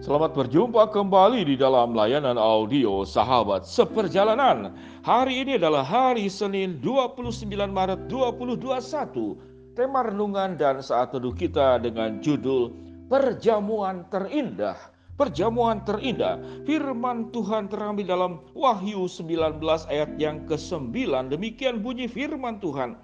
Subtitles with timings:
[0.00, 4.72] Selamat berjumpa kembali di dalam layanan audio Sahabat Seperjalanan.
[5.04, 9.76] Hari ini adalah hari Senin 29 Maret 2021.
[9.76, 12.72] Tema renungan dan saat teduh kita dengan judul
[13.12, 14.80] Perjamuan Terindah.
[15.20, 20.96] Perjamuan terindah, firman Tuhan terambil dalam Wahyu 19 ayat yang ke-9.
[21.28, 22.96] Demikian bunyi firman Tuhan.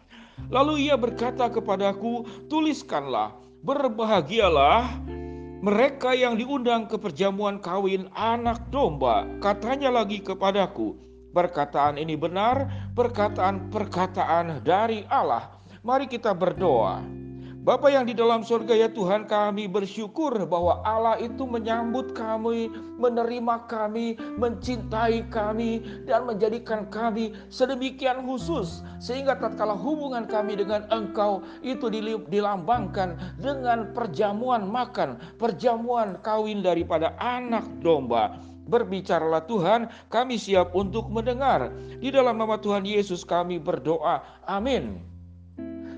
[0.49, 4.89] Lalu ia berkata kepadaku, tuliskanlah, berbahagialah
[5.65, 10.97] mereka yang diundang ke perjamuan kawin anak domba, katanya lagi kepadaku,
[11.33, 15.57] perkataan ini benar, perkataan-perkataan dari Allah.
[15.81, 17.26] Mari kita berdoa.
[17.67, 23.67] Bapa yang di dalam surga ya Tuhan kami bersyukur bahwa Allah itu menyambut kami, menerima
[23.67, 31.91] kami, mencintai kami dan menjadikan kami sedemikian khusus sehingga tatkala hubungan kami dengan Engkau itu
[32.31, 38.39] dilambangkan dengan perjamuan makan, perjamuan kawin daripada anak domba.
[38.71, 41.75] Berbicaralah Tuhan, kami siap untuk mendengar.
[41.99, 44.23] Di dalam nama Tuhan Yesus kami berdoa.
[44.47, 45.16] Amin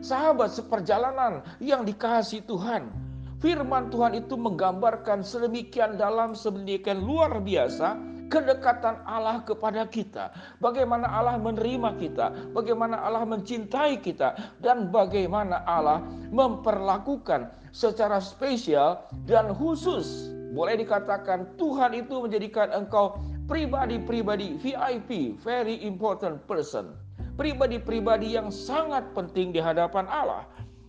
[0.01, 2.91] sahabat seperjalanan yang dikasih Tuhan.
[3.39, 7.95] Firman Tuhan itu menggambarkan sedemikian dalam, sedemikian luar biasa
[8.29, 10.35] kedekatan Allah kepada kita.
[10.59, 16.03] Bagaimana Allah menerima kita, bagaimana Allah mencintai kita, dan bagaimana Allah
[16.35, 20.35] memperlakukan secara spesial dan khusus.
[20.51, 26.99] Boleh dikatakan Tuhan itu menjadikan engkau pribadi-pribadi VIP, very important person
[27.39, 30.44] pribadi-pribadi yang sangat penting di hadapan Allah.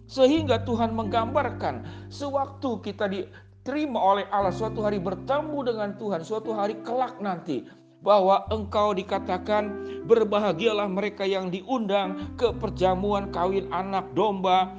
[0.10, 6.82] Sehingga Tuhan menggambarkan sewaktu kita diterima oleh Allah suatu hari bertemu dengan Tuhan, suatu hari
[6.82, 7.70] kelak nanti
[8.02, 9.70] bahwa engkau dikatakan
[10.10, 14.74] berbahagialah mereka yang diundang ke perjamuan kawin anak domba.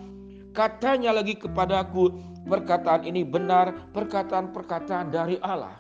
[0.51, 2.11] Katanya lagi kepadaku,
[2.51, 5.79] perkataan ini benar, perkataan-perkataan dari Allah.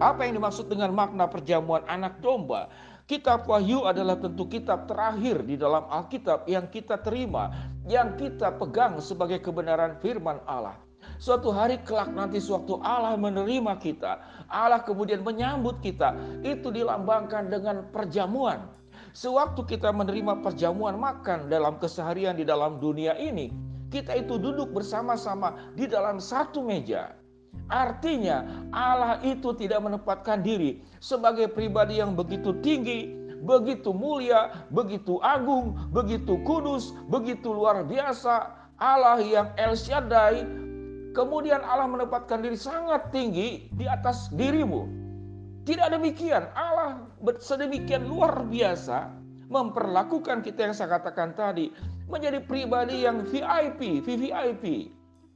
[0.00, 2.72] Apa yang dimaksud dengan makna perjamuan anak domba?
[3.02, 7.50] Kitab Wahyu adalah tentu kitab terakhir di dalam Alkitab yang kita terima,
[7.90, 10.78] yang kita pegang sebagai kebenaran firman Allah.
[11.18, 16.14] Suatu hari kelak nanti sewaktu Allah menerima kita, Allah kemudian menyambut kita,
[16.46, 18.70] itu dilambangkan dengan perjamuan.
[19.12, 23.50] Sewaktu kita menerima perjamuan makan dalam keseharian di dalam dunia ini,
[23.90, 27.18] kita itu duduk bersama-sama di dalam satu meja.
[27.72, 33.08] Artinya Allah itu tidak menempatkan diri sebagai pribadi yang begitu tinggi,
[33.48, 38.60] begitu mulia, begitu agung, begitu kudus, begitu luar biasa.
[38.76, 40.44] Allah yang El Shaddai,
[41.16, 44.84] kemudian Allah menempatkan diri sangat tinggi di atas dirimu.
[45.64, 47.08] Tidak demikian, Allah
[47.40, 49.08] sedemikian luar biasa
[49.48, 51.72] memperlakukan kita yang saya katakan tadi
[52.10, 54.64] menjadi pribadi yang VIP, VVIP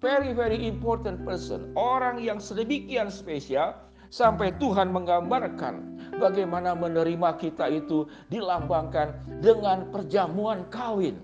[0.01, 3.77] very very important person, orang yang sedemikian spesial
[4.13, 11.19] sampai Tuhan menggambarkan bagaimana menerima kita itu dilambangkan dengan perjamuan kawin.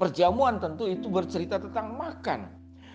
[0.00, 2.48] Perjamuan tentu itu bercerita tentang makan.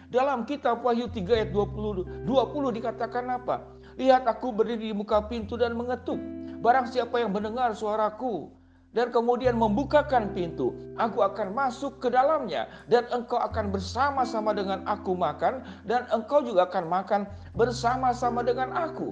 [0.10, 3.62] Dalam kitab Wahyu 3 ayat 20, 20 dikatakan apa?
[3.98, 6.18] Lihat aku berdiri di muka pintu dan mengetuk.
[6.66, 8.50] Barang siapa yang mendengar suaraku
[8.96, 10.72] dan kemudian membukakan pintu.
[10.96, 16.72] Aku akan masuk ke dalamnya dan engkau akan bersama-sama dengan aku makan dan engkau juga
[16.72, 17.22] akan makan
[17.54, 19.12] bersama-sama dengan aku.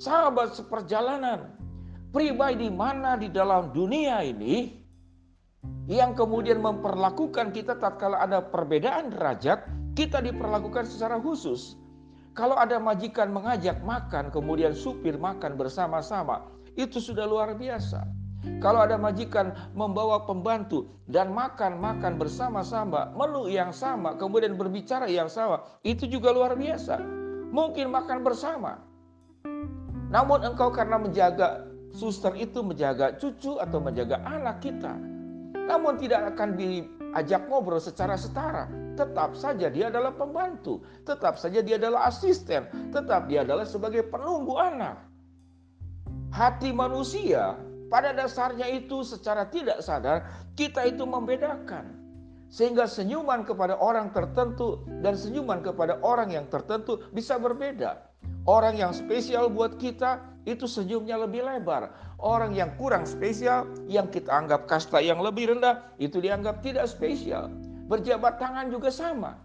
[0.00, 1.52] Sahabat seperjalanan,
[2.10, 4.80] pribadi mana di dalam dunia ini
[5.86, 11.76] yang kemudian memperlakukan kita tatkala ada perbedaan derajat, kita diperlakukan secara khusus.
[12.36, 16.44] Kalau ada majikan mengajak makan, kemudian supir makan bersama-sama,
[16.76, 18.15] itu sudah luar biasa.
[18.62, 25.62] Kalau ada majikan membawa pembantu dan makan-makan bersama-sama, menu yang sama, kemudian berbicara yang sama,
[25.84, 26.98] itu juga luar biasa.
[27.52, 28.80] Mungkin makan bersama.
[30.10, 34.94] Namun engkau karena menjaga suster itu menjaga cucu atau menjaga anak kita.
[35.66, 38.70] Namun tidak akan diajak ngobrol secara setara.
[38.96, 42.64] Tetap saja dia adalah pembantu, tetap saja dia adalah asisten,
[42.94, 44.96] tetap dia adalah sebagai penunggu anak.
[46.32, 50.26] Hati manusia pada dasarnya itu secara tidak sadar
[50.58, 52.02] kita itu membedakan.
[52.46, 58.06] Sehingga senyuman kepada orang tertentu dan senyuman kepada orang yang tertentu bisa berbeda.
[58.46, 61.90] Orang yang spesial buat kita itu senyumnya lebih lebar.
[62.22, 67.50] Orang yang kurang spesial yang kita anggap kasta yang lebih rendah itu dianggap tidak spesial.
[67.90, 69.42] Berjabat tangan juga sama.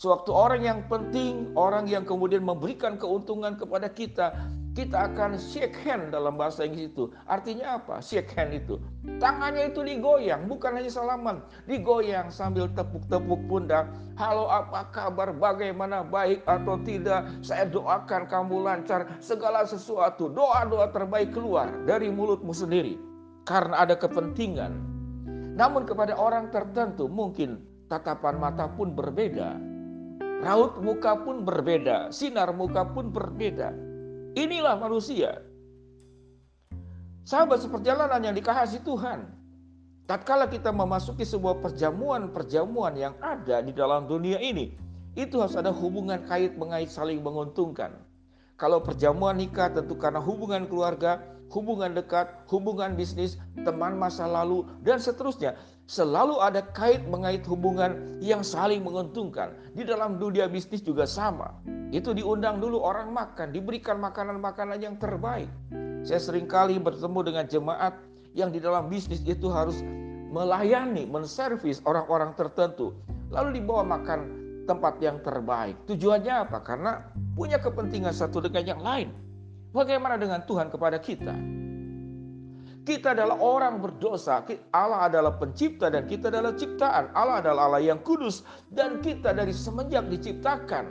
[0.00, 4.32] Sewaktu orang yang penting, orang yang kemudian memberikan keuntungan kepada kita,
[4.70, 7.10] kita akan shake hand dalam bahasa Inggris itu.
[7.26, 7.98] Artinya apa?
[7.98, 8.78] Shake hand itu.
[9.18, 11.42] Tangannya itu digoyang, bukan hanya salaman.
[11.66, 13.90] Digoyang sambil tepuk-tepuk pundak.
[14.14, 15.34] Halo apa kabar?
[15.34, 17.26] Bagaimana baik atau tidak?
[17.42, 19.10] Saya doakan kamu lancar.
[19.18, 20.30] Segala sesuatu.
[20.30, 22.94] Doa-doa terbaik keluar dari mulutmu sendiri.
[23.42, 24.70] Karena ada kepentingan.
[25.58, 27.58] Namun kepada orang tertentu mungkin
[27.90, 29.58] tatapan mata pun berbeda.
[30.46, 32.14] Raut muka pun berbeda.
[32.14, 33.89] Sinar muka pun berbeda
[34.38, 35.42] Inilah manusia.
[37.26, 39.26] Sahabat seperjalanan yang dikasih Tuhan.
[40.06, 44.74] Tatkala kita memasuki sebuah perjamuan-perjamuan yang ada di dalam dunia ini,
[45.14, 47.94] itu harus ada hubungan kait mengait saling menguntungkan.
[48.58, 53.36] Kalau perjamuan nikah tentu karena hubungan keluarga, hubungan dekat, hubungan bisnis,
[53.66, 55.58] teman masa lalu, dan seterusnya.
[55.90, 59.50] Selalu ada kait mengait hubungan yang saling menguntungkan.
[59.74, 61.50] Di dalam dunia bisnis juga sama.
[61.90, 65.50] Itu diundang dulu orang makan, diberikan makanan-makanan yang terbaik.
[66.06, 67.98] Saya sering kali bertemu dengan jemaat
[68.38, 69.82] yang di dalam bisnis itu harus
[70.30, 72.94] melayani, menservis orang-orang tertentu.
[73.34, 74.20] Lalu dibawa makan
[74.70, 75.74] tempat yang terbaik.
[75.90, 76.62] Tujuannya apa?
[76.62, 77.02] Karena
[77.34, 79.10] punya kepentingan satu dengan yang lain.
[79.70, 81.34] Bagaimana dengan Tuhan kepada kita?
[82.80, 84.42] Kita adalah orang berdosa.
[84.74, 87.14] Allah adalah pencipta dan kita adalah ciptaan.
[87.14, 88.42] Allah adalah Allah yang kudus
[88.74, 90.90] dan kita dari semenjak diciptakan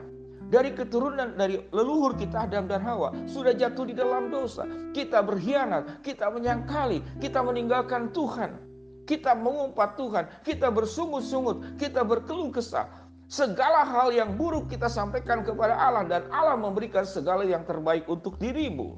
[0.50, 4.64] dari keturunan dari leluhur kita Adam dan Hawa sudah jatuh di dalam dosa.
[4.96, 8.70] Kita berkhianat, kita menyangkali, kita meninggalkan Tuhan.
[9.10, 12.86] Kita mengumpat Tuhan, kita bersungut-sungut, kita berkeluh kesah.
[13.30, 18.42] Segala hal yang buruk kita sampaikan kepada Allah dan Allah memberikan segala yang terbaik untuk
[18.42, 18.98] dirimu.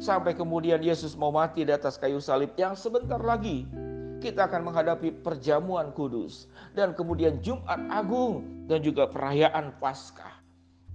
[0.00, 3.68] Sampai kemudian Yesus mau mati di atas kayu salib yang sebentar lagi
[4.24, 10.40] kita akan menghadapi perjamuan kudus dan kemudian Jumat Agung dan juga perayaan Paskah.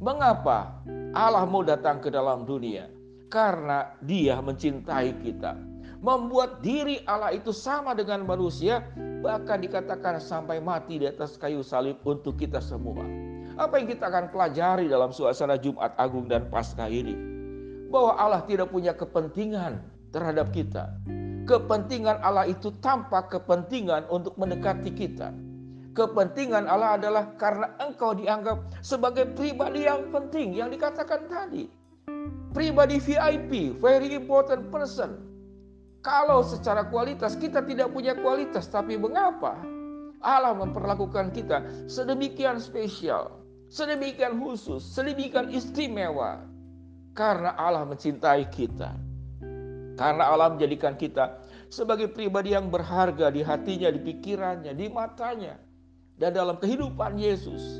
[0.01, 0.81] Mengapa
[1.13, 2.89] Allah mau datang ke dalam dunia?
[3.29, 5.72] Karena Dia mencintai kita.
[6.03, 8.83] Membuat diri Allah itu sama dengan manusia,
[9.23, 13.07] bahkan dikatakan sampai mati di atas kayu salib untuk kita semua.
[13.55, 17.15] Apa yang kita akan pelajari dalam suasana Jumat Agung dan Paskah ini?
[17.87, 19.79] Bahwa Allah tidak punya kepentingan
[20.11, 20.91] terhadap kita.
[21.47, 25.31] Kepentingan Allah itu tanpa kepentingan untuk mendekati kita
[25.93, 31.69] Kepentingan Allah adalah karena engkau dianggap sebagai pribadi yang penting yang dikatakan tadi.
[32.49, 35.32] Pribadi VIP, very important person.
[36.03, 39.55] Kalau secara kualitas kita tidak punya kualitas, tapi mengapa
[40.19, 43.39] Allah memperlakukan kita sedemikian spesial,
[43.71, 46.43] sedemikian khusus, sedemikian istimewa?
[47.15, 48.99] Karena Allah mencintai kita.
[49.95, 51.39] Karena Allah menjadikan kita
[51.71, 55.55] sebagai pribadi yang berharga di hatinya, di pikirannya, di matanya
[56.17, 57.79] dan dalam kehidupan Yesus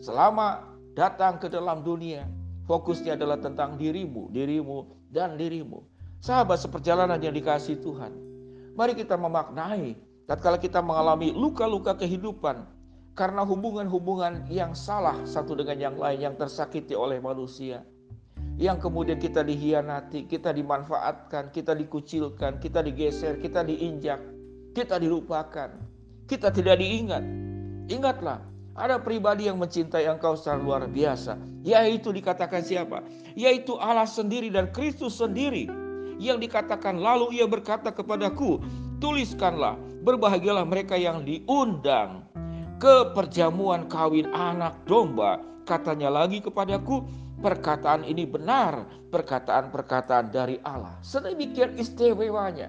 [0.00, 0.64] selama
[0.96, 2.24] datang ke dalam dunia
[2.64, 5.97] fokusnya adalah tentang dirimu, dirimu dan dirimu.
[6.18, 8.14] Sahabat seperjalanan yang dikasih Tuhan.
[8.74, 12.66] Mari kita memaknai tatkala kita mengalami luka-luka kehidupan
[13.14, 17.82] karena hubungan-hubungan yang salah satu dengan yang lain yang tersakiti oleh manusia.
[18.58, 24.18] Yang kemudian kita dihianati, kita dimanfaatkan, kita dikucilkan, kita digeser, kita diinjak,
[24.74, 25.98] kita dilupakan
[26.28, 27.24] kita tidak diingat.
[27.88, 28.44] Ingatlah,
[28.76, 31.40] ada pribadi yang mencintai engkau secara luar biasa.
[31.64, 33.00] Yaitu dikatakan siapa?
[33.32, 35.66] Yaitu Allah sendiri dan Kristus sendiri.
[36.18, 38.58] Yang dikatakan lalu ia berkata kepadaku,
[38.98, 42.26] tuliskanlah, berbahagialah mereka yang diundang
[42.82, 45.38] ke perjamuan kawin anak domba.
[45.62, 47.06] Katanya lagi kepadaku,
[47.38, 48.82] perkataan ini benar,
[49.14, 50.98] perkataan-perkataan dari Allah.
[51.06, 52.68] Sedemikian istimewanya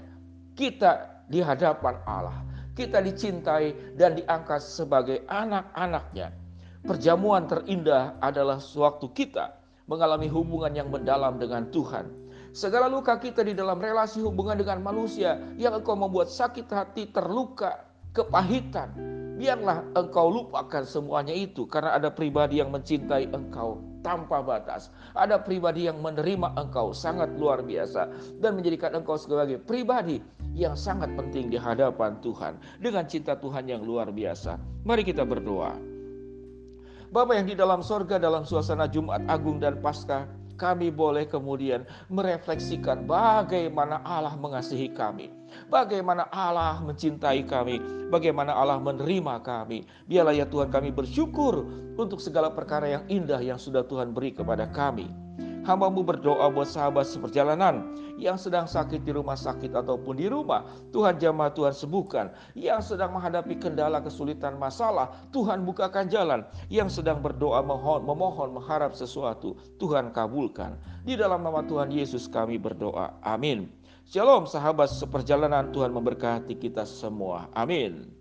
[0.53, 6.31] kita di hadapan Allah kita dicintai dan diangkat sebagai anak-anaknya.
[6.87, 12.07] Perjamuan terindah adalah sewaktu kita mengalami hubungan yang mendalam dengan Tuhan.
[12.49, 17.85] Segala luka kita di dalam relasi hubungan dengan manusia yang engkau membuat sakit hati, terluka,
[18.13, 18.89] kepahitan.
[19.39, 24.91] Biarlah engkau lupakan semuanya itu karena ada pribadi yang mencintai engkau tanpa batas.
[25.15, 28.11] Ada pribadi yang menerima engkau sangat luar biasa
[28.43, 30.19] dan menjadikan engkau sebagai pribadi
[30.57, 34.59] yang sangat penting di hadapan Tuhan dengan cinta Tuhan yang luar biasa.
[34.83, 35.77] Mari kita berdoa.
[37.09, 43.07] Bapak yang di dalam sorga dalam suasana Jumat Agung dan Paskah, kami boleh kemudian merefleksikan
[43.07, 45.31] bagaimana Allah mengasihi kami.
[45.71, 47.81] Bagaimana Allah mencintai kami,
[48.13, 49.87] bagaimana Allah menerima kami.
[50.05, 51.65] Biarlah ya Tuhan kami bersyukur
[51.97, 55.28] untuk segala perkara yang indah yang sudah Tuhan beri kepada kami.
[55.69, 60.65] Hambamu berdoa buat sahabat seperjalanan yang sedang sakit di rumah sakit ataupun di rumah.
[60.89, 62.33] Tuhan jamah Tuhan sembuhkan.
[62.57, 66.41] Yang sedang menghadapi kendala kesulitan masalah, Tuhan bukakan jalan.
[66.73, 70.73] Yang sedang berdoa mohon, memohon, mengharap sesuatu, Tuhan kabulkan.
[71.05, 73.21] Di dalam nama Tuhan Yesus kami berdoa.
[73.21, 73.69] Amin.
[74.09, 77.45] Shalom sahabat seperjalanan Tuhan memberkati kita semua.
[77.53, 78.18] Amin.